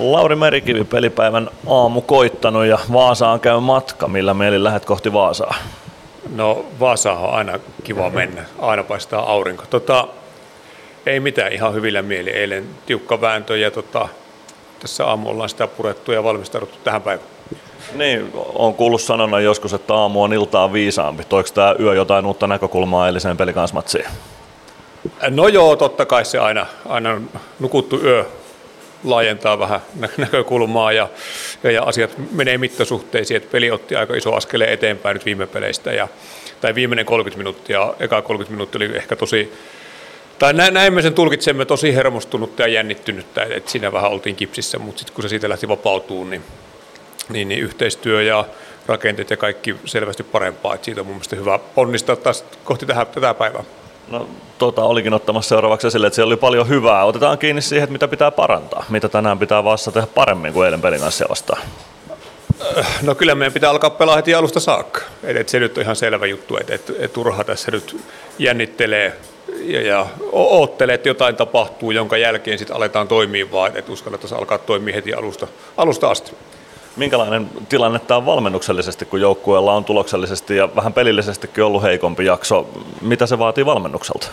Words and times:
Lauri 0.00 0.36
Merikivi 0.36 0.84
pelipäivän 0.84 1.50
aamu 1.66 2.00
koittanut 2.00 2.66
ja 2.66 2.78
Vaasaan 2.92 3.40
käy 3.40 3.60
matka. 3.60 4.08
Millä 4.08 4.34
mielin 4.34 4.64
lähdet 4.64 4.84
kohti 4.84 5.12
Vaasaa? 5.12 5.54
No 6.34 6.64
Vaasa 6.80 7.12
on 7.12 7.34
aina 7.34 7.58
kiva 7.84 8.10
mennä, 8.10 8.44
aina 8.58 8.82
paistaa 8.82 9.32
aurinko. 9.32 9.64
Tota, 9.70 10.08
ei 11.06 11.20
mitään, 11.20 11.52
ihan 11.52 11.74
hyvillä 11.74 12.02
mieli. 12.02 12.30
Eilen 12.30 12.64
tiukka 12.86 13.20
vääntö 13.20 13.56
ja 13.56 13.70
tota, 13.70 14.08
tässä 14.80 15.06
aamu 15.06 15.28
ollaan 15.28 15.48
sitä 15.48 15.66
purettu 15.66 16.12
ja 16.12 16.24
valmistauduttu 16.24 16.78
tähän 16.84 17.02
päivään. 17.02 17.28
Niin, 17.94 18.32
on 18.54 18.74
kuullut 18.74 19.00
sanonnan 19.00 19.44
joskus, 19.44 19.72
että 19.72 19.94
aamu 19.94 20.22
on 20.22 20.32
iltaa 20.32 20.72
viisaampi. 20.72 21.24
Toiko 21.24 21.48
tämä 21.54 21.74
yö 21.80 21.94
jotain 21.94 22.26
uutta 22.26 22.46
näkökulmaa 22.46 23.06
eiliseen 23.06 23.36
pelikansmatsiin? 23.36 24.06
No 25.30 25.48
joo, 25.48 25.76
totta 25.76 26.06
kai 26.06 26.24
se 26.24 26.38
aina, 26.38 26.66
aina 26.88 27.20
nukuttu 27.60 28.00
yö 28.02 28.24
laajentaa 29.04 29.58
vähän 29.58 29.80
näkökulmaa 30.16 30.92
ja, 30.92 31.08
ja, 31.62 31.70
ja 31.70 31.82
asiat 31.82 32.10
menee 32.32 32.58
mittasuhteisiin, 32.58 33.36
että 33.36 33.52
peli 33.52 33.70
otti 33.70 33.96
aika 33.96 34.14
iso 34.14 34.34
askeleen 34.34 34.72
eteenpäin 34.72 35.14
nyt 35.14 35.24
viime 35.24 35.46
peleistä 35.46 35.92
ja 35.92 36.08
tai 36.60 36.74
viimeinen 36.74 37.06
30 37.06 37.38
minuuttia, 37.38 37.94
eka 38.00 38.22
30 38.22 38.52
minuuttia 38.52 38.78
oli 38.78 38.96
ehkä 38.96 39.16
tosi, 39.16 39.52
tai 40.38 40.52
näin, 40.52 40.74
näin 40.74 40.94
me 40.94 41.02
sen 41.02 41.14
tulkitsemme 41.14 41.64
tosi 41.64 41.94
hermostunutta 41.94 42.62
ja 42.62 42.68
jännittynyttä, 42.68 43.46
että 43.50 43.70
siinä 43.70 43.92
vähän 43.92 44.10
oltiin 44.10 44.36
kipsissä, 44.36 44.78
mutta 44.78 44.98
sitten 44.98 45.14
kun 45.14 45.22
se 45.22 45.28
siitä 45.28 45.48
lähti 45.48 45.68
vapautumaan, 45.68 46.30
niin, 46.30 46.42
niin, 47.28 47.48
niin 47.48 47.60
yhteistyö 47.60 48.22
ja 48.22 48.44
rakenteet 48.86 49.30
ja 49.30 49.36
kaikki 49.36 49.76
selvästi 49.84 50.22
parempaa, 50.22 50.74
että 50.74 50.84
siitä 50.84 51.00
on 51.00 51.06
mun 51.06 51.16
mielestä 51.16 51.36
hyvä 51.36 51.58
ponnistaa 51.58 52.16
taas 52.16 52.44
kohti 52.64 52.86
tähän, 52.86 53.06
tätä 53.06 53.34
päivää. 53.34 53.64
No, 54.08 54.28
tota 54.58 54.82
olikin 54.82 55.14
ottamassa 55.14 55.48
seuraavaksi 55.48 55.86
esille, 55.86 56.06
että 56.06 56.14
siellä 56.14 56.30
oli 56.30 56.36
paljon 56.36 56.68
hyvää. 56.68 57.04
Otetaan 57.04 57.38
kiinni 57.38 57.62
siihen, 57.62 57.84
että 57.84 57.92
mitä 57.92 58.08
pitää 58.08 58.30
parantaa. 58.30 58.84
Mitä 58.88 59.08
tänään 59.08 59.38
pitää 59.38 59.64
vasta 59.64 59.92
tehdä 59.92 60.06
paremmin 60.14 60.52
kuin 60.52 60.64
eilen 60.64 60.80
pelin 60.80 61.00
kanssa 61.00 61.26
vastaan. 61.28 61.62
No 63.02 63.14
kyllä 63.14 63.34
meidän 63.34 63.52
pitää 63.52 63.70
alkaa 63.70 63.90
pelaa 63.90 64.16
heti 64.16 64.34
alusta 64.34 64.60
saakka. 64.60 65.00
Et, 65.22 65.36
et 65.36 65.48
se 65.48 65.60
nyt 65.60 65.78
on 65.78 65.82
ihan 65.82 65.96
selvä 65.96 66.26
juttu, 66.26 66.56
että 66.56 66.74
et, 66.74 66.92
et 66.98 67.12
turha 67.12 67.44
tässä 67.44 67.70
nyt 67.70 67.96
jännittelee 68.38 69.16
ja, 69.62 69.82
ja 69.82 70.06
oottelee, 70.32 70.94
että 70.94 71.08
jotain 71.08 71.36
tapahtuu, 71.36 71.90
jonka 71.90 72.16
jälkeen 72.16 72.58
sitten 72.58 72.76
aletaan 72.76 73.08
toimia, 73.08 73.52
vaan 73.52 73.76
että 73.76 73.92
uskalletaan 73.92 74.38
alkaa 74.38 74.58
toimia 74.58 74.94
heti 74.94 75.14
alusta, 75.14 75.46
alusta 75.76 76.10
asti. 76.10 76.32
Minkälainen 77.00 77.50
tilanne 77.68 77.98
tämä 77.98 78.18
on 78.18 78.26
valmennuksellisesti, 78.26 79.04
kun 79.04 79.20
joukkueella 79.20 79.74
on 79.74 79.84
tuloksellisesti 79.84 80.56
ja 80.56 80.68
vähän 80.76 80.92
pelillisestikin 80.92 81.64
ollut 81.64 81.82
heikompi 81.82 82.24
jakso? 82.24 82.68
Mitä 83.00 83.26
se 83.26 83.38
vaatii 83.38 83.66
valmennukselta? 83.66 84.28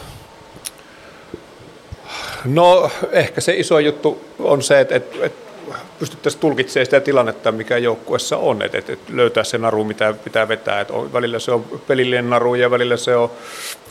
No 2.46 2.92
ehkä 3.12 3.42
se 3.42 3.54
iso 3.54 3.80
juttu 3.80 4.26
on 4.40 4.62
se, 4.62 4.80
että, 4.80 4.96
että, 4.96 5.26
että 5.26 5.52
pystyttäisiin 6.00 6.42
tulkitsemaan 6.42 6.86
sitä 6.86 7.00
tilannetta, 7.00 7.52
mikä 7.52 7.78
joukkuessa 7.78 8.38
on, 8.38 8.62
että, 8.62 8.78
että 8.78 8.98
löytää 9.10 9.44
se 9.44 9.58
naru, 9.58 9.84
mitä 9.84 10.14
pitää 10.24 10.48
vetää. 10.48 10.82
Että 10.82 10.94
välillä 11.14 11.40
se 11.40 11.52
on 11.52 11.66
pelillinen 11.88 12.30
naru 12.30 12.56
ja 12.56 12.72
välillä 12.72 12.98
se 12.98 13.16
on 13.16 13.32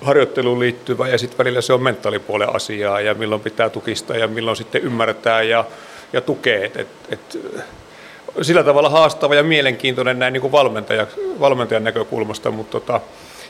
harjoitteluun 0.02 0.60
liittyvä 0.60 1.08
ja 1.08 1.19
sitten 1.19 1.38
välillä 1.38 1.60
se 1.60 1.72
on 1.72 1.82
mentaalipuolen 1.82 2.56
asiaa 2.56 3.00
ja 3.00 3.14
milloin 3.14 3.41
pitää 3.41 3.70
tukista 3.70 4.16
ja 4.16 4.28
milloin 4.28 4.56
sitten 4.56 4.82
ymmärtää 4.82 5.42
ja, 5.42 5.64
ja 6.12 6.20
tukee. 6.20 6.64
Että, 6.64 6.84
että 7.08 7.38
sillä 8.42 8.62
tavalla 8.62 8.89
haastava 8.89 9.34
ja 9.34 9.42
mielenkiintoinen 9.42 10.19
näin 10.19 10.33
niin 10.33 10.41
kuin 10.41 10.53
valmentaja, 10.53 11.06
valmentajan 11.41 11.84
näkökulmasta, 11.84 12.51
mutta 12.51 12.81
tota, 12.81 13.01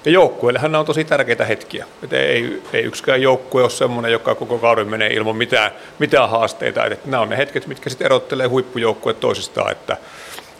ja 0.04 0.12
joukkueillehän 0.12 0.72
nämä 0.72 0.80
on 0.80 0.86
tosi 0.86 1.04
tärkeitä 1.04 1.44
hetkiä. 1.44 1.86
Et 2.02 2.12
ei, 2.12 2.62
ei 2.72 2.82
yksikään 2.82 3.22
joukkue 3.22 3.62
ole 3.62 3.70
sellainen, 3.70 4.12
joka 4.12 4.34
koko 4.34 4.58
kauden 4.58 4.88
menee 4.88 5.12
ilman 5.12 5.36
mitään, 5.36 5.70
mitään 5.98 6.30
haasteita. 6.30 6.84
Et, 6.84 7.06
nämä 7.06 7.20
on 7.20 7.28
ne 7.28 7.36
hetket, 7.36 7.66
mitkä 7.66 7.90
sitten 7.90 8.04
erottelee 8.04 8.46
huippujoukkueet 8.46 9.20
toisistaan. 9.20 9.72
Että, 9.72 9.96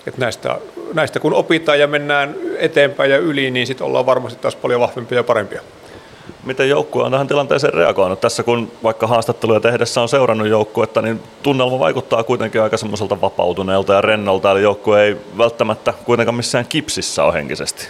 että 0.07 0.21
näistä, 0.21 0.59
näistä 0.95 1.21
kun 1.21 1.35
opitaan 1.35 1.81
ja 1.81 1.87
mennään 1.87 2.35
eteenpäin 2.59 3.11
ja 3.11 3.19
yli, 3.19 3.51
niin 3.51 3.67
sitten 3.67 3.87
ollaan 3.87 4.07
varmasti 4.07 4.43
taas 4.43 4.57
paljon 4.57 4.81
vahvempia 4.81 5.19
ja 5.19 5.25
parempia. 5.25 5.61
Miten 6.47 6.69
joukkue 6.69 7.03
on 7.03 7.11
tähän 7.11 7.27
tilanteeseen 7.27 7.75
reagoinut? 7.75 8.21
Tässä 8.21 8.43
kun 8.43 8.73
vaikka 8.83 9.07
haastatteluja 9.07 9.61
tehdessä 9.61 10.01
on 10.01 10.09
seurannut 10.09 10.49
joukkuetta, 10.49 11.03
niin 11.03 11.21
tunnelma 11.43 11.79
vaikuttaa 11.79 12.25
kuitenkin 12.25 12.63
aika 12.63 12.77
semmoiselta 12.77 13.21
vapautuneelta 13.21 13.93
ja 13.93 14.01
rennolta, 14.01 14.51
eli 14.51 14.63
joukkue 14.63 15.05
ei 15.05 15.17
välttämättä 15.39 15.95
kuitenkaan 16.05 16.35
missään 16.35 16.67
kipsissä 16.69 17.25
ole 17.25 17.35
henkisesti. 17.35 17.89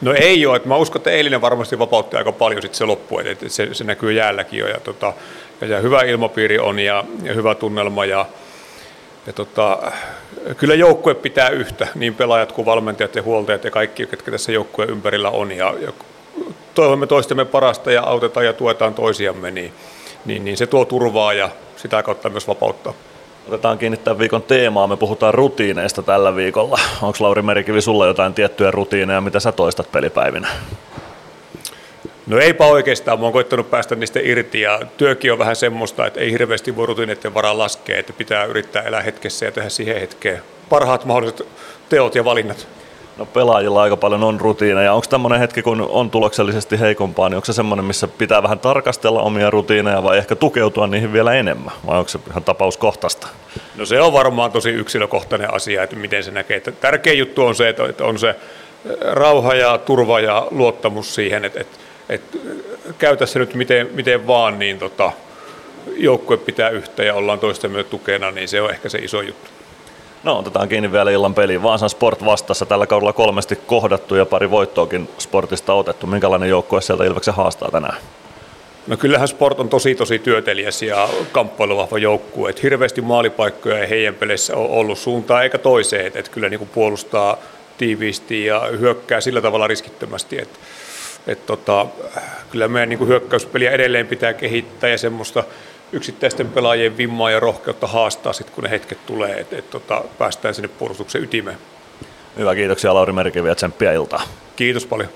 No 0.00 0.14
ei 0.14 0.46
ole, 0.46 0.56
että 0.56 0.68
mä 0.68 0.76
uskon, 0.76 1.00
että 1.00 1.10
eilinen 1.10 1.40
varmasti 1.40 1.78
vapautti 1.78 2.16
aika 2.16 2.32
paljon 2.32 2.62
sitten 2.62 2.78
se 2.78 2.84
loppu, 2.84 3.18
että 3.18 3.48
se, 3.48 3.74
se 3.74 3.84
näkyy 3.84 4.12
jäälläkin 4.12 4.58
jo. 4.58 4.68
Ja, 4.68 4.80
tota, 4.80 5.12
ja, 5.60 5.80
hyvä 5.80 6.02
ilmapiiri 6.02 6.58
on 6.58 6.78
ja, 6.78 7.04
ja 7.22 7.34
hyvä 7.34 7.54
tunnelma. 7.54 8.04
Ja, 8.04 8.26
ja 9.26 9.32
tota, 9.32 9.92
kyllä 10.56 10.74
joukkue 10.74 11.14
pitää 11.14 11.48
yhtä, 11.48 11.88
niin 11.94 12.14
pelaajat 12.14 12.52
kuin 12.52 12.66
valmentajat 12.66 13.16
ja 13.16 13.22
huoltajat 13.22 13.64
ja 13.64 13.70
kaikki, 13.70 14.06
ketkä 14.06 14.30
tässä 14.30 14.52
joukkueen 14.52 14.90
ympärillä 14.90 15.30
on. 15.30 15.52
Ja, 15.52 15.74
ja 15.80 15.92
toivomme 16.74 17.06
toistemme 17.06 17.44
parasta 17.44 17.92
ja 17.92 18.02
autetaan 18.02 18.46
ja 18.46 18.52
tuetaan 18.52 18.94
toisiamme, 18.94 19.50
niin, 19.50 19.72
niin, 20.24 20.44
niin 20.44 20.56
se 20.56 20.66
tuo 20.66 20.84
turvaa 20.84 21.32
ja 21.32 21.50
sitä 21.76 22.02
kautta 22.02 22.30
myös 22.30 22.48
vapauttaa. 22.48 22.92
Otetaan 23.48 23.78
kiinni 23.78 23.96
tämän 23.96 24.18
viikon 24.18 24.42
teemaa. 24.42 24.86
Me 24.86 24.96
puhutaan 24.96 25.34
rutiineista 25.34 26.02
tällä 26.02 26.36
viikolla. 26.36 26.80
Onko 27.02 27.16
Lauri 27.20 27.42
Merikivi 27.42 27.80
sulla 27.80 28.06
jotain 28.06 28.34
tiettyjä 28.34 28.70
rutiineja, 28.70 29.20
mitä 29.20 29.40
sä 29.40 29.52
toistat 29.52 29.92
pelipäivinä? 29.92 30.48
No 32.26 32.38
eipä 32.38 32.66
oikeastaan, 32.66 33.18
mä 33.18 33.24
oon 33.26 33.32
koittanut 33.32 33.70
päästä 33.70 33.94
niistä 33.94 34.20
irti 34.22 34.60
ja 34.60 34.80
työkin 34.96 35.32
on 35.32 35.38
vähän 35.38 35.56
semmoista, 35.56 36.06
että 36.06 36.20
ei 36.20 36.32
hirveästi 36.32 36.76
voi 36.76 36.86
rutiineiden 36.86 37.34
varaa 37.34 37.58
laskea, 37.58 37.98
että 37.98 38.12
pitää 38.12 38.44
yrittää 38.44 38.82
elää 38.82 39.02
hetkessä 39.02 39.46
ja 39.46 39.52
tehdä 39.52 39.68
siihen 39.68 40.00
hetkeen 40.00 40.42
parhaat 40.68 41.04
mahdolliset 41.04 41.46
teot 41.88 42.14
ja 42.14 42.24
valinnat. 42.24 42.66
No 43.16 43.26
pelaajilla 43.26 43.82
aika 43.82 43.96
paljon 43.96 44.24
on 44.24 44.40
rutiineja. 44.40 44.92
Onko 44.92 45.06
tämmöinen 45.10 45.40
hetki, 45.40 45.62
kun 45.62 45.80
on 45.80 46.10
tuloksellisesti 46.10 46.80
heikompaa, 46.80 47.28
niin 47.28 47.36
onko 47.36 47.46
se 47.46 47.52
semmoinen, 47.52 47.84
missä 47.84 48.08
pitää 48.08 48.42
vähän 48.42 48.58
tarkastella 48.58 49.22
omia 49.22 49.50
rutiineja 49.50 50.02
vai 50.02 50.18
ehkä 50.18 50.36
tukeutua 50.36 50.86
niihin 50.86 51.12
vielä 51.12 51.34
enemmän? 51.34 51.72
Vai 51.86 51.98
onko 51.98 52.08
se 52.08 52.18
ihan 52.30 52.44
tapauskohtaista? 52.44 53.26
No 53.76 53.86
se 53.86 54.00
on 54.00 54.12
varmaan 54.12 54.52
tosi 54.52 54.70
yksilökohtainen 54.70 55.54
asia, 55.54 55.82
että 55.82 55.96
miten 55.96 56.24
se 56.24 56.30
näkee. 56.30 56.56
Että 56.56 56.72
tärkeä 56.72 57.12
juttu 57.12 57.42
on 57.42 57.54
se, 57.54 57.68
että 57.68 58.04
on 58.04 58.18
se 58.18 58.36
rauha 59.00 59.54
ja 59.54 59.78
turva 59.78 60.20
ja 60.20 60.46
luottamus 60.50 61.14
siihen, 61.14 61.44
että, 61.44 61.60
että, 61.60 61.78
että 62.08 62.38
käytä 62.98 63.26
se 63.26 63.38
nyt 63.38 63.54
miten, 63.54 63.90
miten 63.92 64.26
vaan, 64.26 64.58
niin 64.58 64.78
tota, 64.78 65.12
joukkue 65.96 66.36
pitää 66.36 66.68
yhtä 66.68 67.04
ja 67.04 67.14
ollaan 67.14 67.38
toistemme 67.38 67.84
tukena, 67.84 68.30
niin 68.30 68.48
se 68.48 68.62
on 68.62 68.70
ehkä 68.70 68.88
se 68.88 68.98
iso 68.98 69.20
juttu. 69.20 69.50
No 70.24 70.38
otetaan 70.38 70.68
kiinni 70.68 70.92
vielä 70.92 71.10
illan 71.10 71.34
peliin. 71.34 71.62
Vaasan 71.62 71.90
Sport 71.90 72.24
vastassa 72.24 72.66
tällä 72.66 72.86
kaudella 72.86 73.12
kolmesti 73.12 73.56
kohdattu 73.56 74.14
ja 74.14 74.26
pari 74.26 74.50
voittoakin 74.50 75.08
Sportista 75.18 75.72
otettu. 75.72 76.06
Minkälainen 76.06 76.48
joukkue 76.48 76.80
sieltä 76.80 77.04
Ilveksen 77.04 77.34
haastaa 77.34 77.70
tänään? 77.70 77.96
No 78.86 78.96
kyllähän 78.96 79.28
Sport 79.28 79.60
on 79.60 79.68
tosi 79.68 79.94
tosi 79.94 80.18
työtelijäs 80.18 80.82
ja 80.82 81.08
kamppailuvahva 81.32 81.98
joukkue. 81.98 82.50
Et 82.50 82.62
hirveästi 82.62 83.00
maalipaikkoja 83.00 83.78
ei 83.78 83.90
heidän 83.90 84.14
peleissä 84.14 84.56
ole 84.56 84.70
ollut 84.70 84.98
suuntaan 84.98 85.42
eikä 85.42 85.58
toiseen. 85.58 86.12
Et, 86.14 86.28
kyllä 86.28 86.48
niin 86.48 86.68
puolustaa 86.74 87.36
tiiviisti 87.78 88.44
ja 88.44 88.60
hyökkää 88.60 89.20
sillä 89.20 89.40
tavalla 89.40 89.66
riskittömästi. 89.66 90.38
Et, 90.38 90.60
et 91.26 91.46
tota, 91.46 91.86
kyllä 92.50 92.68
meidän 92.68 92.88
niin 92.88 93.08
hyökkäyspeliä 93.08 93.70
edelleen 93.70 94.06
pitää 94.06 94.32
kehittää 94.32 94.90
ja 94.90 94.98
semmoista 94.98 95.44
yksittäisten 95.94 96.48
pelaajien 96.48 96.96
vimmaa 96.96 97.30
ja 97.30 97.40
rohkeutta 97.40 97.86
haastaa 97.86 98.32
sitten, 98.32 98.54
kun 98.54 98.64
ne 98.64 98.70
hetket 98.70 99.06
tulee, 99.06 99.40
että 99.40 99.58
et, 99.58 99.70
tota, 99.70 100.04
päästään 100.18 100.54
sinne 100.54 100.68
puolustuksen 100.68 101.22
ytimeen. 101.22 101.58
Hyvä, 102.38 102.54
kiitoksia 102.54 102.94
Lauri 102.94 103.12
Merkivi 103.12 103.48
ja 103.48 103.54
tsemppiä 103.54 103.92
iltaa. 103.92 104.22
Kiitos 104.56 104.86
paljon. 104.86 105.08